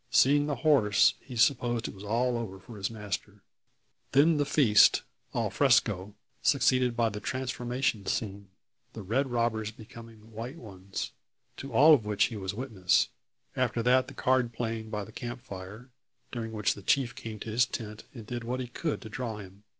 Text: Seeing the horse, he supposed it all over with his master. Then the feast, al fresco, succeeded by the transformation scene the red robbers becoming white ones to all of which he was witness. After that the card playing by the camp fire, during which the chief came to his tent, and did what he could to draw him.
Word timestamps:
Seeing 0.09 0.47
the 0.47 0.55
horse, 0.65 1.13
he 1.21 1.35
supposed 1.35 1.87
it 1.87 1.93
all 2.03 2.35
over 2.35 2.57
with 2.67 2.75
his 2.75 2.89
master. 2.89 3.43
Then 4.13 4.37
the 4.37 4.47
feast, 4.47 5.03
al 5.35 5.51
fresco, 5.51 6.15
succeeded 6.41 6.97
by 6.97 7.09
the 7.09 7.19
transformation 7.19 8.07
scene 8.07 8.49
the 8.93 9.03
red 9.03 9.29
robbers 9.29 9.69
becoming 9.69 10.31
white 10.31 10.57
ones 10.57 11.11
to 11.57 11.71
all 11.71 11.93
of 11.93 12.03
which 12.07 12.23
he 12.33 12.35
was 12.35 12.55
witness. 12.55 13.09
After 13.55 13.83
that 13.83 14.07
the 14.07 14.15
card 14.15 14.53
playing 14.53 14.89
by 14.89 15.03
the 15.03 15.11
camp 15.11 15.39
fire, 15.39 15.91
during 16.31 16.51
which 16.51 16.73
the 16.73 16.81
chief 16.81 17.13
came 17.13 17.37
to 17.37 17.51
his 17.51 17.67
tent, 17.67 18.05
and 18.11 18.25
did 18.25 18.43
what 18.43 18.59
he 18.59 18.65
could 18.69 19.03
to 19.03 19.09
draw 19.09 19.37
him. 19.37 19.65